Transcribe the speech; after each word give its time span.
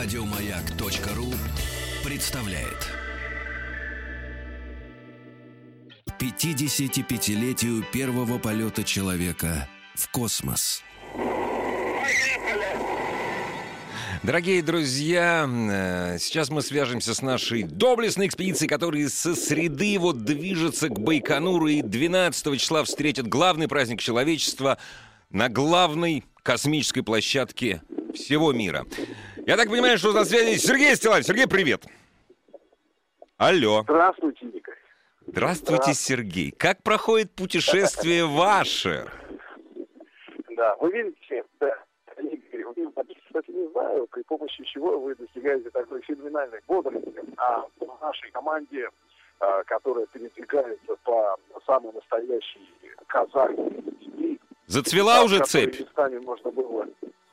Радиомаяк.ру 0.00 1.26
представляет 2.04 2.86
55-летию 6.20 7.84
первого 7.92 8.38
полета 8.38 8.84
человека 8.84 9.68
в 9.96 10.08
космос. 10.12 10.84
Дорогие 14.22 14.62
друзья, 14.62 15.48
э, 15.50 16.18
сейчас 16.20 16.50
мы 16.50 16.62
свяжемся 16.62 17.12
с 17.12 17.20
нашей 17.20 17.64
доблестной 17.64 18.28
экспедицией, 18.28 18.68
которая 18.68 19.08
со 19.08 19.34
среды 19.34 19.98
вот 19.98 20.24
движется 20.24 20.90
к 20.90 21.00
Байконуру 21.00 21.66
и 21.66 21.82
12 21.82 22.56
числа 22.56 22.84
встретит 22.84 23.26
главный 23.26 23.66
праздник 23.66 24.00
человечества 24.00 24.78
на 25.30 25.48
главной 25.48 26.22
космической 26.44 27.02
площадке 27.02 27.82
всего 28.14 28.52
мира. 28.52 28.86
Я 29.48 29.56
так 29.56 29.70
понимаю, 29.70 29.96
что 29.96 30.12
на 30.12 30.26
связи 30.26 30.58
Сергей 30.58 30.94
Стилавин. 30.94 31.24
Сергей, 31.24 31.48
привет. 31.48 31.86
Алло. 33.38 33.80
Здравствуйте, 33.84 34.44
Игорь. 34.44 34.76
Здравствуйте, 35.26 35.94
Сергей. 35.94 36.50
Как 36.50 36.82
проходит 36.82 37.30
путешествие 37.30 38.26
ваше? 38.26 39.10
Да, 40.54 40.76
вы 40.76 40.92
видите, 40.92 41.44
да, 41.60 41.74
Игорь, 42.18 42.62
вы, 42.76 42.92
кстати, 43.26 43.50
не 43.50 43.68
знаю, 43.68 44.06
при 44.08 44.20
помощи 44.24 44.62
чего 44.64 45.00
вы 45.00 45.14
достигаете 45.14 45.70
такой 45.70 46.02
феноменальной 46.02 46.60
бодрости, 46.66 47.10
а 47.38 47.62
в 47.80 48.02
нашей 48.02 48.30
команде, 48.30 48.90
а, 49.40 49.64
которая 49.64 50.04
передвигается 50.12 50.94
по 51.04 51.38
самой 51.64 51.94
настоящей 51.94 52.68
казахской 53.06 54.38
Зацвела 54.66 55.22
уже 55.22 55.42
цепь? 55.42 55.80
можно 55.96 56.50
было, 56.50 56.86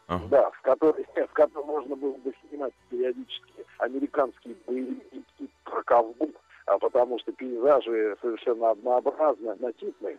Ага. 0.07 0.25
да, 0.29 0.49
в 0.51 0.61
которой, 0.61 1.05
в 1.27 1.33
которой 1.33 1.65
можно 1.65 1.95
было 1.95 2.13
бы 2.17 2.33
снимать 2.47 2.73
периодически 2.89 3.65
американские 3.79 4.55
боевики 4.67 5.23
про 5.63 5.81
ковбой, 5.83 6.33
а 6.67 6.77
потому 6.77 7.19
что 7.19 7.31
пейзажи 7.31 8.15
совершенно 8.21 8.71
однообразны, 8.71 9.49
однотипные. 9.49 10.17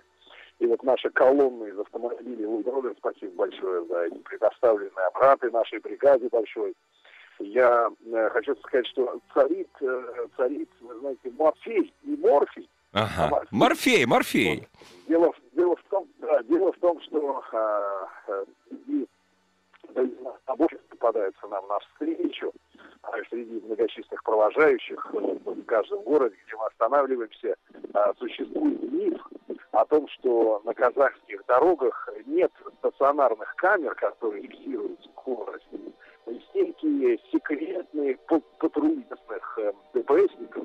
И 0.59 0.67
вот 0.67 0.83
наша 0.83 1.11
колонна 1.11 1.65
из 1.65 1.79
автомобилей 1.79 2.47
Лудровер, 2.47 2.95
спасибо 2.99 3.33
большое 3.47 3.85
за 3.87 4.05
эти 4.07 4.19
предоставленные 4.19 5.07
аппараты 5.09 5.51
нашей 5.51 5.79
бригаде 5.81 6.29
большой. 6.31 6.75
Я 7.39 7.91
э, 8.07 8.31
хочу 8.31 8.55
сказать, 8.57 8.87
что 8.87 9.21
царит, 9.35 9.69
э, 9.83 10.27
царит, 10.39 10.71
вы 10.81 10.99
знаете, 11.01 11.31
Морфей, 11.39 11.93
не 12.03 12.17
Морфий, 12.17 12.69
Ага. 12.95 13.43
Морфей, 13.51 14.07
Морфей. 14.07 14.67
Дело, 15.07 15.31
в- 15.33 15.55
дело, 15.55 15.77
в 15.77 15.83
том, 15.91 16.09
да, 16.19 16.43
дело 16.45 16.73
в 16.73 16.79
том, 16.79 16.99
что 17.03 17.45
а, 17.53 18.09
а, 18.27 18.45
среди 18.69 19.07
обоих 20.47 20.81
попадаются 20.89 21.47
нам 21.49 21.67
навстречу, 21.69 22.53
а 23.03 23.11
многочисленных 24.07 24.23
провожающих 24.23 25.07
э, 25.13 25.19
в 25.45 25.65
каждом 25.65 26.03
городе, 26.03 26.37
где 26.47 26.57
мы 26.57 26.67
останавливаемся, 26.67 27.57
а, 27.95 28.13
существует 28.19 28.93
миф 28.93 29.21
о 29.73 29.85
том, 29.87 30.09
что 30.09 30.63
на 30.65 30.75
казахских 30.75 31.45
дорогах 31.47 32.09
нет 32.27 32.53
стационарных 32.79 33.55
камер, 33.57 33.95
которые 33.95 34.43
фиксируют 34.43 35.01
скорость. 35.13 35.67
Есть 36.27 36.55
некие 36.55 37.19
секретные 37.31 38.17
па- 38.27 38.41
патрули 38.59 39.05
местных 39.09 39.59
э, 39.59 39.73
ДПСников, 39.95 40.65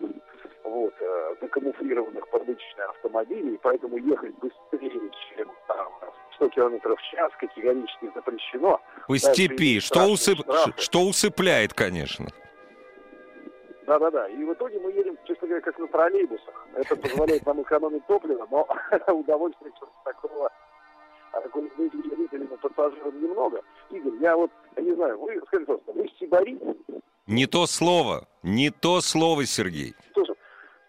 вот, 0.63 0.93
э, 0.99 1.35
закамуфлированных 1.41 2.27
под 2.29 2.47
личные 2.47 2.85
автомобили, 2.89 3.55
и 3.55 3.59
поэтому 3.61 3.97
ехать 3.97 4.33
быстрее, 4.39 5.11
чем 5.35 5.51
там, 5.67 5.87
100 6.35 6.49
километров 6.49 6.99
в 6.99 7.11
час 7.11 7.31
категорически 7.39 8.11
запрещено. 8.15 8.81
По 9.07 9.13
Дальше 9.13 9.33
степи. 9.33 9.79
Что, 9.79 10.05
усып... 10.05 10.39
штрафы. 10.39 10.73
что 10.77 10.99
усыпляет, 11.01 11.73
конечно. 11.73 12.27
Да-да-да. 13.85 14.27
И 14.27 14.43
в 14.43 14.53
итоге 14.53 14.79
мы 14.79 14.91
едем, 14.91 15.17
честно 15.25 15.47
говоря, 15.47 15.61
как 15.61 15.77
на 15.79 15.87
троллейбусах. 15.87 16.67
Это 16.75 16.95
позволяет 16.95 17.45
нам 17.45 17.61
экономить 17.61 18.05
топливо, 18.05 18.47
но 18.51 18.67
удовольствия 19.13 19.71
что 19.77 19.89
такого 20.03 20.51
такой 21.31 21.71
зрителям 21.77 22.45
и 22.45 22.57
пассажирам 22.57 23.21
немного. 23.21 23.61
Игорь, 23.89 24.17
я 24.19 24.35
вот, 24.35 24.51
я 24.75 24.83
не 24.83 24.93
знаю, 24.93 25.19
вы 25.19 25.41
скажите, 25.47 25.65
просто, 25.65 25.91
вы 25.93 26.09
сибарит? 26.19 26.61
Не 27.27 27.45
то 27.45 27.65
слово. 27.65 28.27
Не 28.43 28.69
то 28.69 29.01
слово, 29.01 29.45
Сергей. 29.45 29.93
Слушай, 30.13 30.35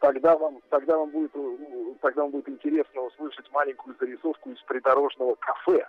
тогда 0.01 0.37
вам, 0.37 0.59
тогда 0.71 0.99
вам 0.99 1.11
будет, 1.11 1.31
э, 1.35 1.57
тогда 2.01 2.23
вам 2.23 2.33
будет 2.33 2.49
интересно 2.49 3.03
услышать 3.03 3.51
маленькую 3.53 3.95
зарисовку 4.01 4.51
из 4.51 4.61
придорожного 4.63 5.37
кафе. 5.37 5.87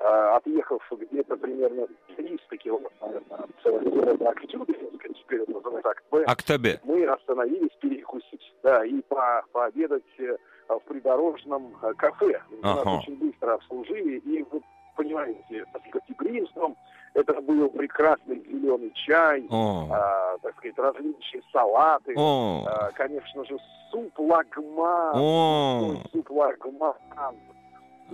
А, 0.00 0.36
Отъехав 0.36 0.82
где-то 0.92 1.36
примерно 1.36 1.86
300 2.16 2.56
километров 2.56 3.22
э, 3.64 3.78
города 3.80 4.28
Актюбинска, 4.30 5.08
теперь 5.12 5.42
это 5.42 5.52
называется 5.52 5.90
Актб, 5.90 6.14
Актабе. 6.26 6.80
мы 6.84 7.04
остановились 7.06 7.72
перекусить, 7.80 8.54
да, 8.62 8.84
и 8.84 9.00
по- 9.02 9.42
пообедать 9.52 10.04
э, 10.18 10.36
в 10.68 10.80
придорожном 10.88 11.76
э, 11.82 11.92
кафе. 11.94 12.40
Нас 12.62 12.78
Ага. 12.80 12.98
очень 12.98 13.16
быстро 13.18 13.54
обслужили, 13.54 14.18
и 14.18 14.44
вы 14.52 14.60
понимаете, 14.96 15.64
с 15.72 15.90
гостеприимством 15.92 16.76
это 17.14 17.40
был 17.40 17.68
прекрасный 17.70 18.36
зеленый 18.44 18.92
чай, 18.94 19.46
О. 19.50 19.88
а, 19.90 20.38
так 20.42 20.56
сказать, 20.58 20.78
различные 20.78 21.42
салаты, 21.52 22.14
О. 22.16 22.64
а, 22.66 22.90
конечно 22.92 23.44
же, 23.44 23.56
суп 23.90 24.16
лагман, 24.18 25.12
О. 25.16 25.94
суп 26.12 26.30
лагман, 26.30 26.94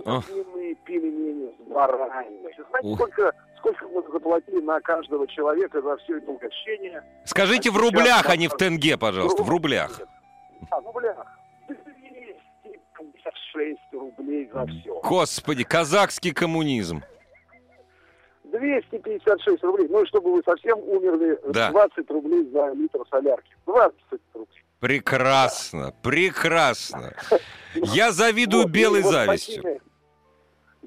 О. 0.03 0.21
длинные 0.21 0.75
пельмени 0.75 1.55
с 1.57 1.71
бараниной. 1.71 2.53
Знаете, 2.69 2.87
Ух. 2.89 2.95
сколько, 2.97 3.31
сколько 3.57 3.87
мы 3.87 4.01
заплатили 4.11 4.61
на 4.61 4.79
каждого 4.81 5.27
человека 5.27 5.81
за 5.81 5.95
все 5.97 6.17
это 6.17 6.31
угощение? 6.31 7.03
Скажите 7.25 7.71
в 7.71 7.77
рублях, 7.77 8.29
а 8.29 8.35
не 8.35 8.47
в 8.47 8.55
тенге, 8.57 8.97
пожалуйста. 8.97 9.43
В 9.43 9.49
рублях. 9.49 10.01
А, 10.71 10.81
в 10.81 10.85
рублях. 10.85 11.25
256 11.67 13.79
рублей 13.93 14.49
за 14.53 14.65
все. 14.67 14.99
Господи, 15.01 15.63
казахский 15.63 16.33
коммунизм. 16.33 17.01
256 18.43 19.63
рублей. 19.63 19.87
Ну 19.89 20.03
и 20.03 20.07
чтобы 20.07 20.33
вы 20.33 20.41
совсем 20.45 20.77
умерли, 20.79 21.39
Да. 21.51 21.71
20 21.71 22.09
рублей 22.09 22.49
за 22.51 22.71
литр 22.73 22.99
солярки. 23.09 23.55
20 23.65 23.95
рублей. 24.33 24.47
Прекрасно, 24.79 25.93
прекрасно. 26.03 27.13
Я 27.75 28.11
завидую 28.11 28.67
белой 28.67 29.01
завистью. 29.01 29.74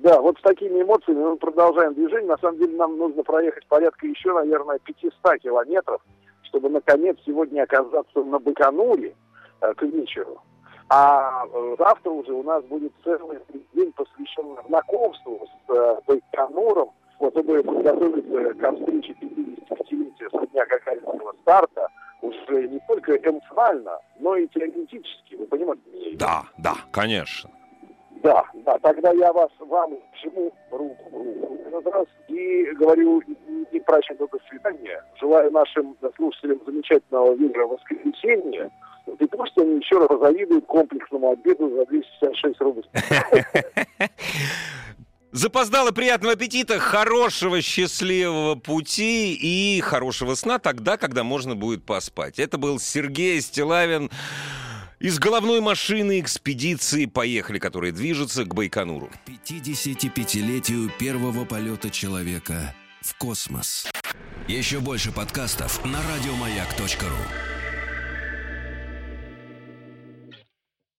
Да, 0.03 0.21
вот 0.21 0.39
с 0.39 0.43
такими 0.43 0.83
эмоциями 0.83 1.25
мы 1.25 1.37
продолжаем 1.37 1.95
движение. 1.95 2.29
На 2.29 2.39
самом 2.39 2.59
деле 2.59 2.77
нам 2.77 2.97
нужно 2.97 3.23
проехать 3.25 3.67
порядка 3.67 4.07
еще, 4.07 4.33
наверное, 4.33 4.79
500 4.79 5.41
километров, 5.43 6.01
чтобы 6.43 6.69
наконец 6.69 7.17
сегодня 7.27 7.63
оказаться 7.63 8.23
на 8.23 8.39
Байконуре 8.39 9.17
э, 9.61 9.75
к 9.75 9.83
вечеру. 9.83 10.41
А 10.89 11.45
э, 11.53 11.77
завтра 11.79 12.11
уже 12.11 12.33
у 12.33 12.45
нас 12.45 12.63
будет 12.65 12.93
целый 13.03 13.39
день 13.75 13.93
посвящен 13.93 14.57
знакомству 14.69 15.41
с 15.67 15.73
э, 15.73 15.97
Байконуром, 16.07 16.91
вот, 17.19 17.33
чтобы 17.33 17.63
подготовиться 17.65 18.55
к 18.55 18.77
встрече 18.77 19.17
55-летия 19.21 20.31
со 20.31 20.47
дня 20.47 20.65
Гагаринского 20.67 21.35
старта 21.43 21.89
уже 22.23 22.69
не 22.69 22.81
только 22.87 23.17
эмоционально, 23.17 23.99
но 24.21 24.37
и 24.37 24.47
теоретически. 24.47 25.35
Вы 25.35 25.47
понимаете? 25.47 25.83
Да, 26.15 26.45
да, 26.59 26.75
конечно. 26.93 27.51
Да, 28.23 28.45
да, 28.65 28.79
тогда 28.79 29.12
я 29.12 29.33
вас, 29.33 29.51
вам 29.61 29.97
жму 30.23 30.53
руку, 30.71 31.27
этот 31.67 31.87
раз 31.87 32.06
и 32.29 32.65
говорю 32.73 33.23
не 33.73 33.81
прощай, 33.81 34.17
но 34.19 34.27
до 34.27 34.39
свидания. 34.49 35.03
Желаю 35.21 35.51
нашим 35.51 35.97
слушателям 36.17 36.61
замечательного 36.67 37.34
вечера 37.34 37.67
воскресенья. 37.67 38.71
И 39.19 39.27
пусть 39.27 39.56
они 39.56 39.79
еще 39.79 39.99
раз 39.99 40.09
позавидуют 40.09 40.67
комплексному 40.67 41.33
обеду 41.33 41.71
за 41.71 41.87
256 41.87 42.61
рублей. 42.61 42.84
Запоздало 45.31 45.91
приятного 45.91 46.35
аппетита, 46.35 46.79
хорошего 46.79 47.61
счастливого 47.61 48.55
пути 48.55 49.35
и 49.35 49.81
хорошего 49.82 50.35
сна 50.35 50.59
тогда, 50.59 50.97
когда 50.97 51.23
можно 51.23 51.55
будет 51.55 51.85
поспать. 51.85 52.38
Это 52.38 52.56
был 52.56 52.79
Сергей 52.79 53.41
Стилавин 53.43 54.11
из 54.99 55.19
головной 55.19 55.61
машины 55.61 56.21
экспедиции 56.21 57.06
«Поехали», 57.06 57.59
которая 57.59 57.93
движется 57.93 58.45
к 58.45 58.55
Байконуру. 58.55 59.11
55-летию 59.27 60.91
первого 60.99 61.45
полета 61.45 61.91
человека 61.91 62.75
в 63.00 63.17
космос. 63.17 63.87
Еще 64.49 64.81
больше 64.81 65.12
подкастов 65.12 65.85
на 65.85 65.99
радиомаяк.ру. 66.03 67.57